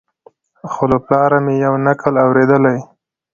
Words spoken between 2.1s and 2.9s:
اورېدلی